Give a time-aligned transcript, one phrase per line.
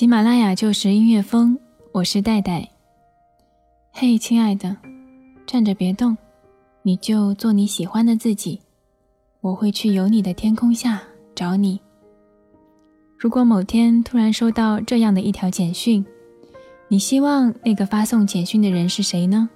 [0.00, 1.58] 喜马拉雅就是音乐风，
[1.92, 2.66] 我是戴戴。
[3.92, 4.74] 嘿，亲爱的，
[5.46, 6.16] 站着别动，
[6.80, 8.58] 你就做你喜欢的自己。
[9.42, 11.02] 我会去有你的天空下
[11.34, 11.78] 找你。
[13.18, 16.02] 如果某天突然收到这样的一条简讯，
[16.88, 19.50] 你希望那个发送简讯的人是谁呢？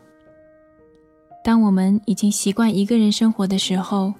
[1.43, 4.13] 当我们已经习惯一个人生活的时候，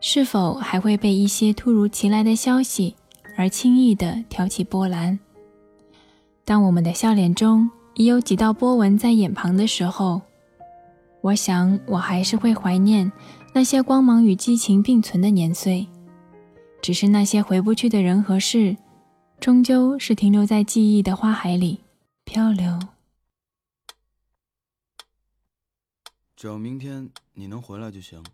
[0.00, 2.96] 是否还会被一些突如其来的消息
[3.36, 5.18] 而轻易地挑起波澜？
[6.48, 10.22] 当我们的笑脸中已有几道波纹在眼旁的时候，
[11.20, 13.12] 我想我还是会怀念
[13.54, 15.86] 那些光芒与激情并存的年岁。
[16.80, 18.74] 只是那些回不去的人和事，
[19.38, 21.80] 终究是停留在记忆的花海里
[22.24, 22.78] 漂流。
[26.34, 28.24] 只要明天你能回来就行。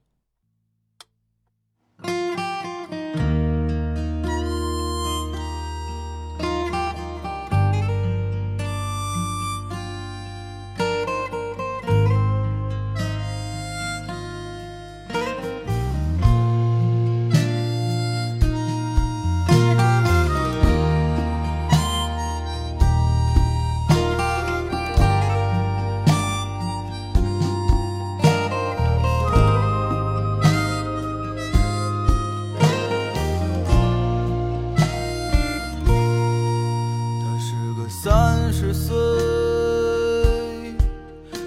[38.64, 38.96] 十岁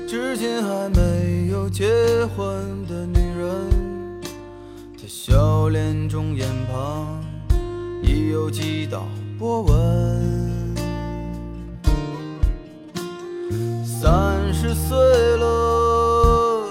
[0.07, 1.87] 至今还没有结
[2.35, 4.21] 婚的女人，
[4.95, 7.25] 她笑脸中眼旁
[8.03, 9.07] 已有几道
[9.39, 10.75] 波纹。
[13.83, 14.95] 三十岁
[15.37, 16.67] 了，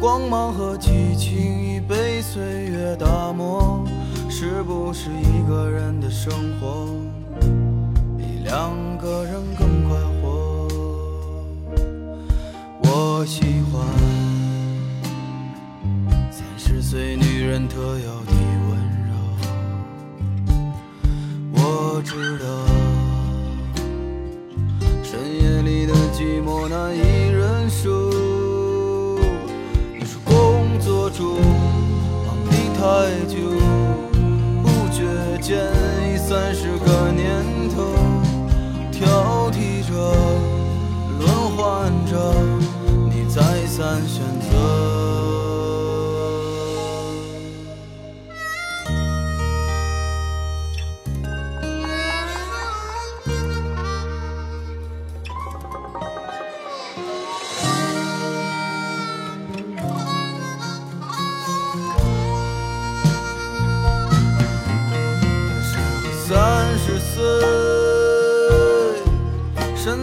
[0.00, 3.84] 光芒和激情已被岁月打磨，
[4.28, 6.88] 是不是一个人的生活？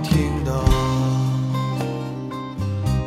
[0.00, 0.52] 听到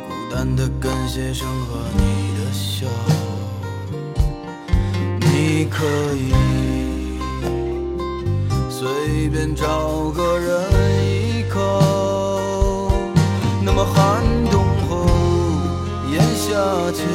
[0.04, 2.86] 孤单的感谢声和你的笑，
[5.20, 6.32] 你可以
[8.68, 10.70] 随便找个人
[11.06, 11.58] 依靠。
[13.64, 15.06] 那么寒冬后，
[16.10, 16.50] 炎夏
[16.92, 17.06] 前。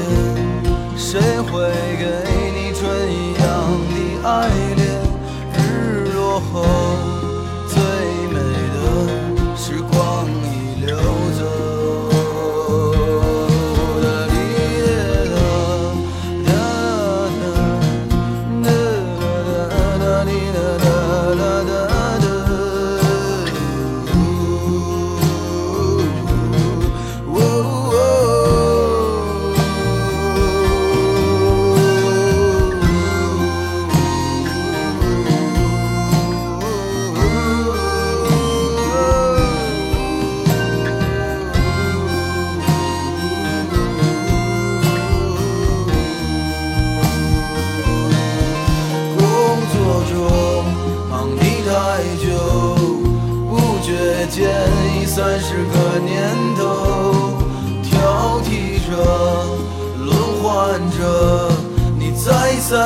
[0.97, 2.03] 谁会给
[2.51, 3.45] 你春一样
[3.93, 3.95] 的
[4.27, 4.81] 爱恋？
[5.53, 7.16] 日落后。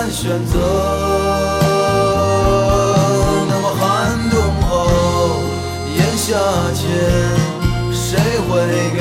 [0.10, 0.58] 选择。
[3.48, 4.72] 那么寒冬后，
[5.96, 6.38] 炎夏
[6.74, 6.88] 前，
[7.92, 8.18] 谁
[8.48, 8.50] 会
[8.98, 9.00] 给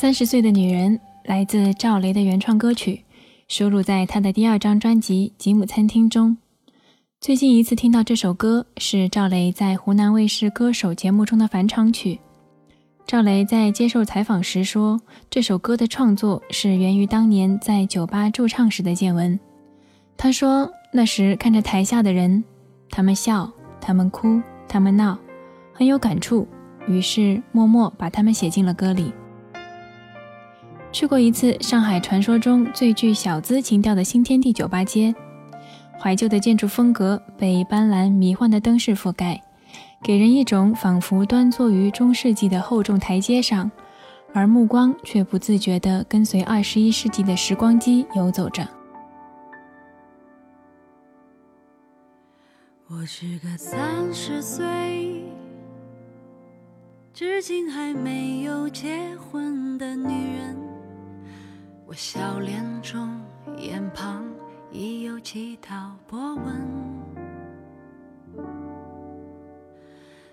[0.00, 3.02] 三十岁的女人来自赵雷的原创歌曲，
[3.48, 6.36] 收录在他的第二张专辑《吉姆餐厅》中。
[7.20, 12.20] 最近一次听到这首歌是赵雷在湖南卫视歌手节目中的返场曲。
[13.08, 19.36] 赵雷在接受采访时说，这首歌的创作是源于当年在酒吧驻唱时的见闻。
[20.16, 22.44] 他说，那时看着台下的人，
[22.88, 25.18] 他们笑，他们哭，他们闹，
[25.72, 26.46] 很有感触，
[26.86, 29.12] 于是默默把他们写进了歌里。
[30.98, 35.14] 去过一次上海传说中最具小资情调的新天地酒吧街，
[35.96, 39.40] 怀旧的建筑风格被斑斓迷幻的灯饰覆盖，
[40.02, 43.70] 给人一种仿佛端坐于中世纪的厚重台阶上，
[44.34, 48.66] 而目光却不自觉地跟随二十一世纪的时光机游走着。
[52.88, 53.78] 我是个三
[54.12, 54.66] 十岁，
[57.14, 60.17] 至今还没有结婚的女。
[61.90, 63.18] 我笑脸中、
[63.56, 64.22] 眼旁
[64.70, 66.44] 已有几道波纹。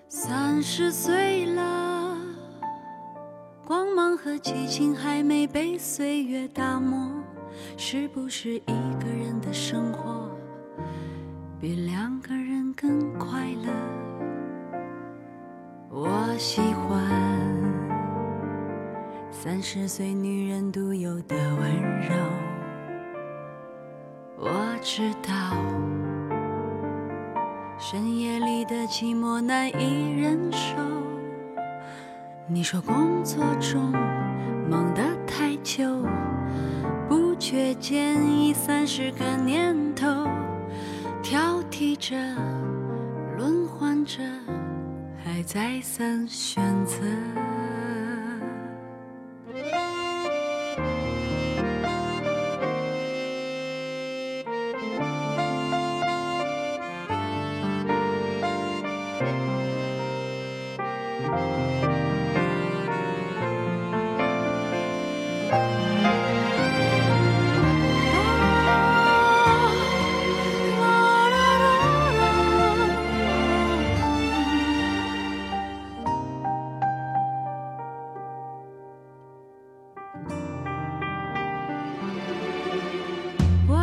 [0.06, 2.14] 三十岁了，
[3.64, 7.10] 光芒和激情还没被岁月打磨，
[7.78, 10.30] 是不是一个人的生活
[11.58, 13.72] 比两个人更快乐？
[15.88, 17.55] 我喜欢
[19.46, 22.08] 三十岁女人独有的温柔。
[24.36, 25.54] 我知道
[27.78, 30.74] 深夜里的寂寞难以忍受。
[32.48, 33.92] 你说工作中
[34.68, 36.04] 忙得太久，
[37.08, 40.26] 不觉间已三十个年头，
[41.22, 42.16] 挑剔着，
[43.38, 44.20] 轮换着，
[45.24, 46.96] 还再三选择。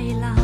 [0.00, 0.39] 住衰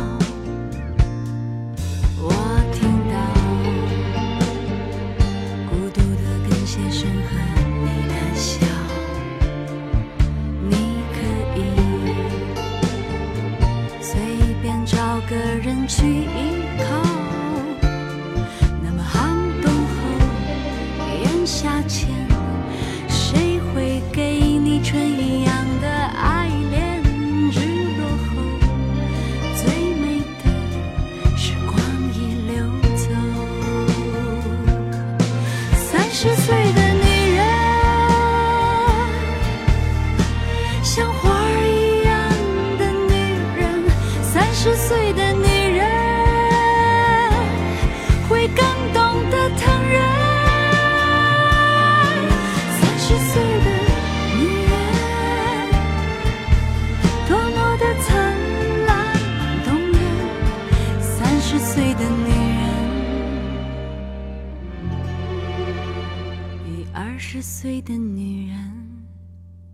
[67.49, 68.57] 岁的女人，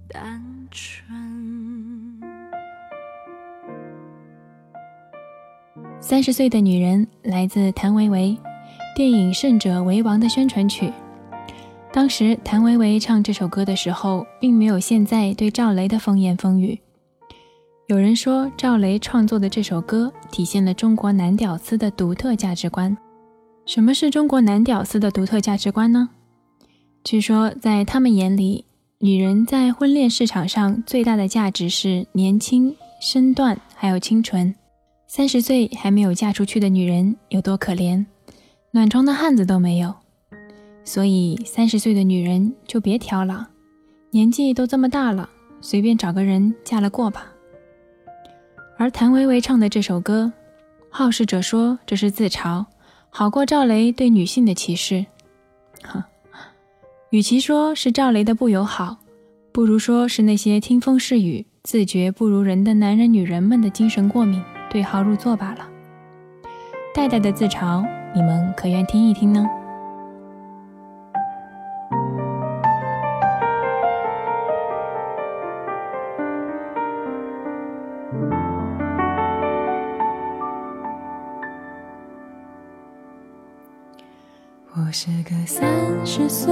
[0.08, 0.40] 单
[0.70, 1.10] 纯。
[6.00, 8.38] 三十岁的女人来自谭维维，
[8.96, 10.94] 电影《胜者为王》的宣传曲。
[11.92, 16.80] 当时谭维维唱这首歌的时候，并没有现在对赵雷的风言风语。
[17.88, 22.96] 有人说，赵雷创作的这首歌体现了中国男屌丝的独特价值观。
[23.66, 26.12] 什么是中国男屌丝的独特价值观呢？
[27.04, 28.64] 据说，在他们眼里，
[29.00, 34.56] 女人在婚恋市场上最大的价值是年轻、身段，还有清纯。
[35.06, 38.06] 三十岁还没有嫁出去的女人有多可怜，
[38.72, 39.94] 暖床的汉子都没有。
[40.86, 43.50] 所以，三十岁的女人就别挑了，
[44.12, 45.30] 年纪都这么大了，
[45.60, 47.28] 随便找个人嫁了过吧。
[48.78, 50.32] 而谭维维唱的这首歌，
[50.90, 52.66] 好事者说这是自嘲，
[53.10, 55.06] 好过赵雷对女性的歧视。
[57.14, 58.98] 与其说是赵雷的不友好，
[59.52, 64.42] 不如说是那些听风是雨、自觉不如人的男人、女人们的精神过敏。
[64.68, 65.70] 对号入座罢了。
[66.92, 69.46] 代代的自嘲，你们可愿听一听呢？
[84.76, 85.64] 我是个三
[86.04, 86.52] 十岁，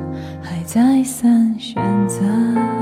[0.73, 2.80] 再三选择。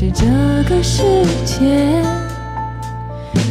[0.00, 0.24] 是这
[0.66, 1.02] 个世
[1.44, 2.02] 界，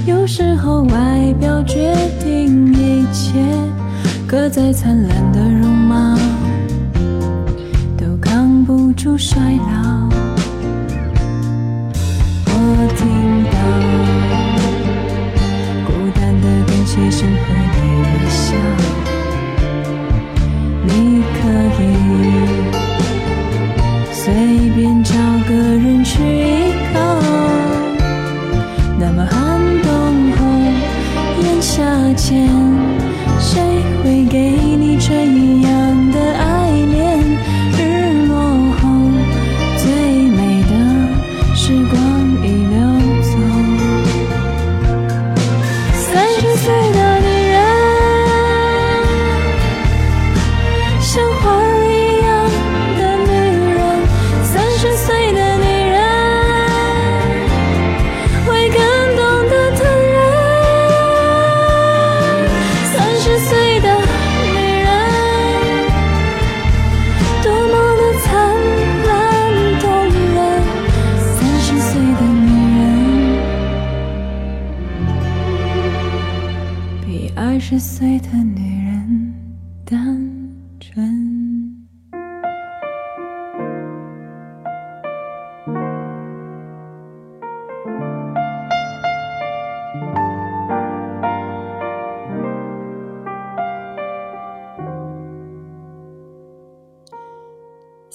[0.08, 3.34] 有时候外表决定一切。
[4.28, 6.18] 可再灿烂的容貌。
[7.96, 10.10] 都扛不住衰老，
[24.40, 25.16] 随便找
[25.50, 26.98] 个人去依靠。
[28.98, 30.46] 那么寒冬后，
[31.44, 31.84] 炎夏
[32.16, 32.48] 前，
[33.38, 33.60] 谁
[34.02, 34.40] 会给
[34.78, 35.39] 你春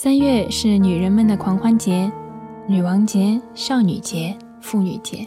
[0.05, 2.13] 三月是女人们的狂欢节，
[2.69, 5.27] 女王节、少女节、妇女节。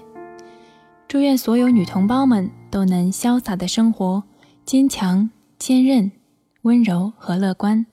[1.08, 4.24] 祝愿所有女同胞们都能潇洒的生活，
[4.66, 6.12] 坚强、坚韧、
[6.62, 7.88] 温柔和乐观。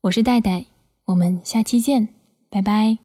[0.00, 0.66] 我是戴戴，
[1.04, 2.08] 我们下期见，
[2.50, 2.98] 拜拜。